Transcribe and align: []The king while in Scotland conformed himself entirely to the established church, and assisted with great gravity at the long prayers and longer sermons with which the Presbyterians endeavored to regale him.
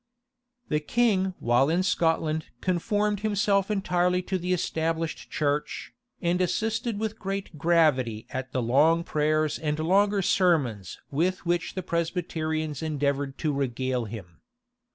[]The 0.69 0.79
king 0.79 1.35
while 1.37 1.69
in 1.69 1.83
Scotland 1.83 2.47
conformed 2.59 3.19
himself 3.19 3.69
entirely 3.69 4.23
to 4.23 4.39
the 4.39 4.51
established 4.51 5.29
church, 5.29 5.93
and 6.19 6.41
assisted 6.41 6.97
with 6.97 7.19
great 7.19 7.55
gravity 7.59 8.25
at 8.31 8.51
the 8.51 8.63
long 8.63 9.03
prayers 9.03 9.59
and 9.59 9.77
longer 9.77 10.23
sermons 10.23 10.97
with 11.11 11.45
which 11.45 11.75
the 11.75 11.83
Presbyterians 11.83 12.81
endeavored 12.81 13.37
to 13.37 13.53
regale 13.53 14.05
him. 14.05 14.41